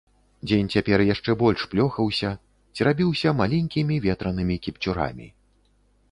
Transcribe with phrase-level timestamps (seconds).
[0.49, 2.31] Дзень цяпер яшчэ больш плёхаўся,
[2.79, 5.27] церабіўся маленькімі ветранымі кіпцюрамі.